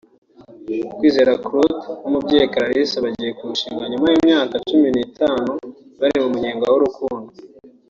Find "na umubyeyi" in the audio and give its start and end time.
1.79-2.51